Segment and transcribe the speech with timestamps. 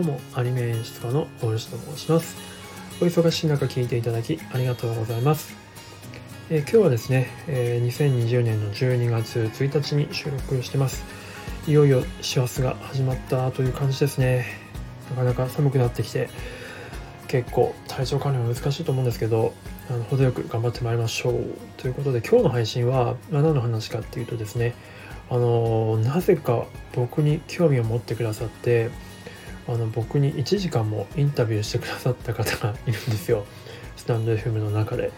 [0.00, 2.34] どうもアニメ演出家の大吉と申します。
[3.02, 5.54] お忙しい中聞いていただきありがとうございます、
[6.48, 11.04] えー、今日はですね、えー、2020年の12月1日に収録してます。
[11.66, 14.46] いよいよ師走が始まったという感じですね。
[15.10, 16.30] なかなか寒くなってきて
[17.28, 19.52] 結構体調管理は難しいと思うんですけど
[19.90, 21.44] あの程よく頑張ってまいりましょう。
[21.76, 24.74] ということで今日の配信は、ま、何の話かっていうとですね
[25.28, 28.88] あのなぜか僕に興味を持ってくださって
[29.70, 33.44] あの僕に1時間もインタビューしてくださった方がいるんですよ。
[33.96, 35.12] スタンド FM の中で。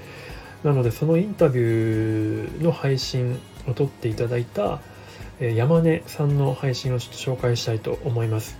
[0.63, 4.81] なのでそのインタビューの配信を撮っていただいた
[5.41, 8.59] 山根さんの配信をちょっと紹介したいと思います。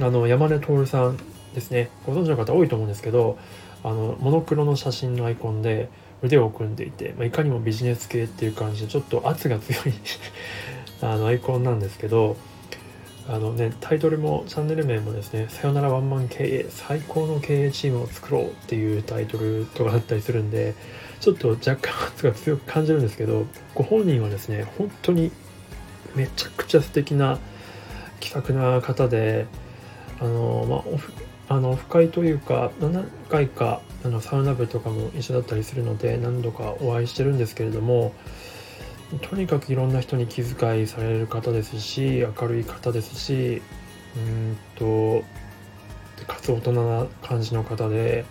[0.00, 1.18] あの山根徹さん
[1.54, 1.90] ですね。
[2.06, 3.38] ご存知の方多いと思うんですけど
[3.82, 5.90] あのモノクロの写真のアイコンで
[6.22, 9.94] 腕を組んでいて、まあ、いかにもビジネス系っていう感じでちょっと圧が強い
[11.02, 12.36] あのアイコンなんですけど
[13.26, 20.74] あのねタイトルもチャンネル名もですね「さよならワンマン経営最高の経営チームを作ろう」っていうタイトルとかだったりするんで
[21.20, 25.32] ちょっと若干圧が強く感じるんですけどご本人はですね本当に
[26.14, 27.38] めちゃくちゃ素敵な
[28.20, 29.46] 気さくな方で
[30.20, 31.12] あのまあオフ
[31.48, 38.12] あのオフ会というか何回かあのサウナ部とかも一緒だったりするので何度かお会いしてるんですけれども
[39.22, 43.62] とにかくいろんな人に気遣いされる方ですし明るい方ですし
[44.16, 45.24] うんと
[46.26, 48.24] かつ大人な感じの方で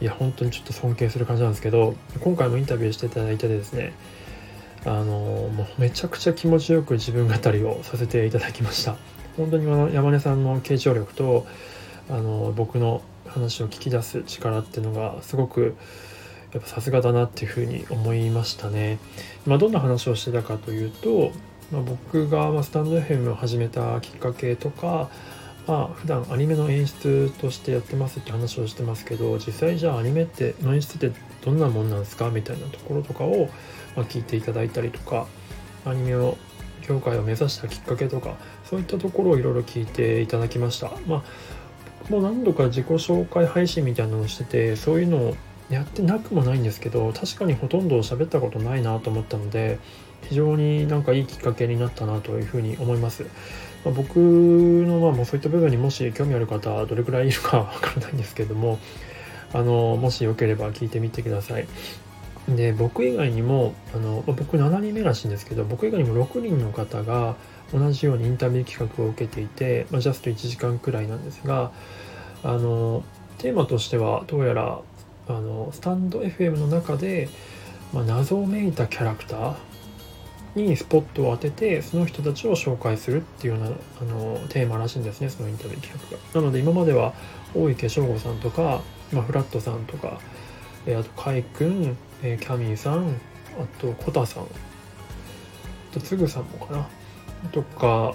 [0.00, 3.92] いや本当にちょっと尊敬する感じなんですけど今回もインタビューしていただいてですね
[4.84, 8.96] あのもうめちゃくちゃ気持ちよく自分語りをさせていただきました。
[9.36, 11.46] 本当に山根さんの傾聴力と
[12.10, 15.76] あの僕の話を聞き出す力っていうのがすごく
[16.52, 18.98] やっぱさすがだなっていうふうに思いましたね。
[19.46, 21.32] まあ、どんな話をしてたかというと、
[21.70, 25.10] まあ、僕がスタンド FM を始めたきっかけとか、
[25.66, 31.12] まあ普段アニメの演出としてやってますって話をしてますけど実際じゃあアニメっての演出って
[31.44, 32.30] どんなもんなんですか？
[32.30, 33.50] みたいなところとかを、
[33.94, 35.26] ま聞いていただいたりとか
[35.84, 36.38] アニメを
[36.88, 40.90] 業界を目指したきっかけとかそういったところをいろいろ聞いていただきました。
[41.06, 45.36] まあもう何度か自己紹介配信みたいなのをしててそういうのを
[45.70, 49.78] やってなくもないんですけど確かにほとんど喋ったことないなと思ったので
[50.28, 53.24] 非常になんかいいきっかけになったなというふうに思います。
[53.84, 58.78] まあ、僕のまあもうそういった部分にもし興味ある方どれくらいいるかわからないんですけども
[59.52, 61.66] あのもしよければ聞いてみてください。
[62.48, 67.36] で僕以外にもあの、まあ、僕7人目らしいんですけど僕以外にも6人の方が
[67.72, 71.72] 同じようにインタビュー企画を受けていて、まあ、ジャスト1時間くらいなんですが
[72.42, 73.04] あの
[73.36, 74.80] テーマとしてはどうやら
[75.28, 77.28] あのスタンド FM の中で、
[77.92, 79.56] まあ、謎めいたキャラクター
[80.54, 86.40] にスポットを当ててその人たちを紹介するっていうようなあのテーマらしいんですねそのインタビュー企画が。
[86.40, 87.12] なので今までは
[87.54, 90.20] 大池翔吾さんとか、まあ、フラットさんとか、
[90.86, 93.08] えー、あとカイ君、えー、キャミーさん
[93.60, 94.46] あとコタさんあ
[95.92, 96.88] とつぐさんもかな
[97.52, 98.14] とか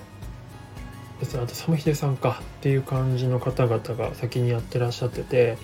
[1.19, 5.57] ですねあとサムヒデさんかっていう感じの方々が先にやってらっしゃってて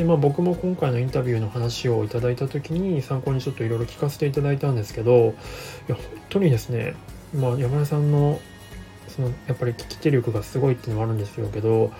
[0.00, 5.34] でまあ、僕も今回のインタビューの話をいただいた時に参考にちょっといろいろ聞かせていただいたんですけど
[5.88, 5.96] いや本
[6.30, 6.94] 当にですね、
[7.34, 8.40] まあ、山田さんの
[9.08, 11.92] そのやっぱり聞き手力がすごいっていうのもあるんですけど、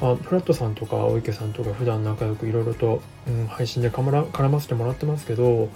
[0.00, 5.68] まあ、フラットさんとか大池さんとか普段仲良くいろいろと、うん、配信で絡ませてもらってますけど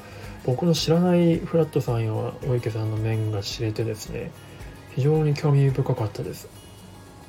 [0.44, 2.12] 僕の知らないフラットさんや
[2.48, 4.32] 大池さんの面が知れてですね
[4.96, 6.48] 非常に興味深かったです。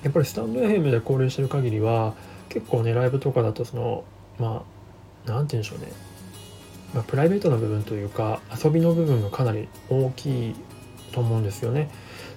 [0.02, 2.16] やっぱりスタンド FM で交流してる限りは
[2.50, 4.04] 結構ねライブとかだとその
[4.40, 4.64] ま
[5.28, 5.92] あ何て言うんでしょうね、
[6.94, 10.56] まあ、プライベートな部分というか遊びの部分がかなり大きい
[11.12, 11.90] と思うんですよね。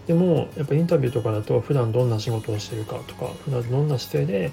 [0.07, 4.53] でもやっぱりインタビューとかだと普段どんな仕事をしてるかとか普段どんな姿勢で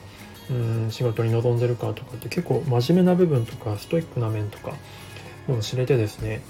[0.49, 4.73] うん仕事に臨んでるかとかって結構真面目な部分とかストイックな面とか
[5.47, 6.41] も知れてですね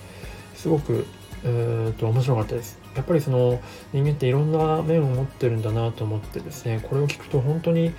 [0.56, 1.06] すごく
[1.44, 3.60] えー、と面白かったですやっぱりその
[3.94, 7.94] 人間っていろんな面を持ってるんだなと思ってですねこれを聞くと本当に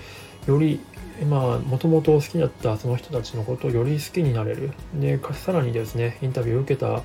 [0.47, 0.81] より
[1.29, 4.73] まあもともと好きだったその人たちのことをより好きになれる。
[4.95, 7.03] でさらにですねインタビューを受けた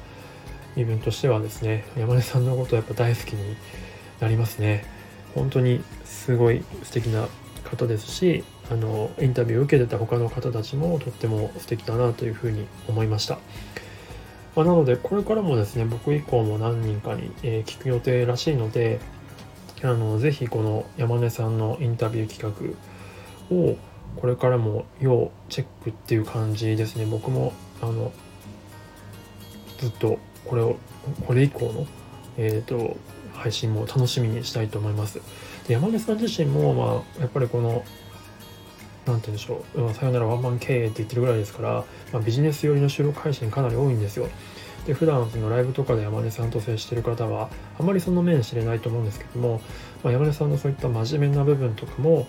[0.75, 3.55] 身分としてはですね山根さんのことやっぱ大好きに
[4.19, 4.85] なりますね。
[5.35, 7.27] 本当にすごい素敵な
[7.63, 13.35] 方ですしあのインタビューを受けてた他の方たちもとっても素敵だなというふうに思いました、
[14.55, 18.99] まあ、なのでこれからもですね僕以降も何人かに、えー、聞く予定らしいので
[19.83, 22.96] あのぜひこの山根さんのインタビュー企画
[23.51, 23.77] を
[24.15, 27.05] これからも要チェックっていう感じですね。
[27.05, 28.11] 僕もあの
[29.77, 30.77] ずっとこれを
[31.25, 31.85] これ以降の、
[32.37, 32.97] えーと、
[33.33, 35.21] 配信も楽しみにしたいと思います。
[35.67, 37.83] で山根さん自身も、まあ、やっぱりこの
[39.05, 44.27] なんて言うんでしょう、さよならワンマン経営って言ってるぐらいですから、まあ、ビジネス寄りの収録配信かなり多いんですよ。
[44.85, 49.61] で普段そのライブとかで山根さんと接してる方はあまりその面知れないと思うんですけども、
[50.03, 52.25] まあ、山根さんのそういった真面目な部分とかも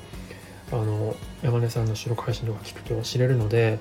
[0.73, 3.79] あの山根さんの収録配信とか聞くと知れるので、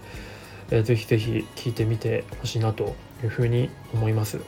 [0.69, 4.39] えー、ぜひぜひ聞いてみてほしいなというふうに思います。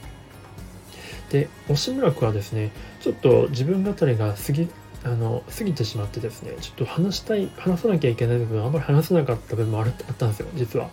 [1.30, 4.68] で押村区はですねちょっと自分語りが過ぎ
[5.04, 10.90] あの過ぎてしまってですねちょっと話したい話さなきゃいけない部分あんまり話せなかった部分もあるあったんですよ実は。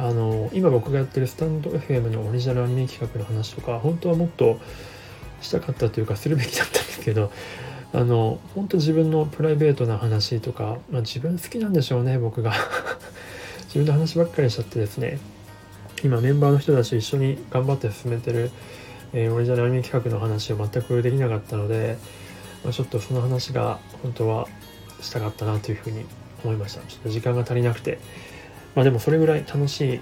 [0.00, 4.60] あの今僕がやってるスタンド FM のオリジナルアニメ企画の話とか本当はもっと
[5.40, 7.32] したかったというかするべきだったんですけど
[7.92, 12.52] あの本当自分のプライベートな話とか、まあ、自分好きなんでしょうね僕が。
[13.66, 15.18] 自分の話ばっかりしちゃってですね。
[16.02, 18.50] 今メンバーの人たちと一緒に頑張って進めてる、
[19.12, 21.98] えー、オリジナルアニメ企画の話を全くできなかったので、
[22.62, 24.48] まあ、ちょっとその話が本当は
[25.00, 26.04] したかったなというふうに
[26.44, 26.80] 思いました。
[26.82, 27.98] ちょっと時間が足りなくて。
[28.74, 30.00] まあでもそれぐらい楽しい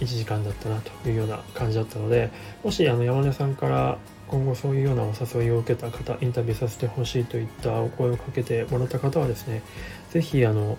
[0.00, 2.30] 1時間だったなというような感じだったので
[2.62, 9.62] もしあの山根さんから今後そういうようなお誘いを受けた方インタビューさせてほしいといったお声をかけてもらった方はですね
[10.10, 10.78] 是非あの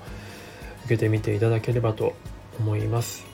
[0.85, 2.13] 受けてみていただければと
[2.59, 3.25] 思います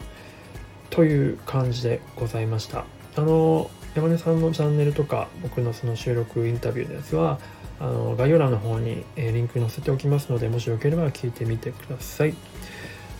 [0.89, 2.85] という感じでございました
[3.15, 7.39] あの山根さんのチャンネルとか僕のその収録インタビューのやつは
[7.79, 12.33] あの概要欄の方に、えリンク載せておきますのでもしよければ聞いてみてください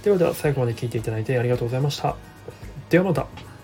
[0.06, 2.16] ではでは最後まで聞いていただいてありがとうございました。
[2.90, 3.55] ではまた。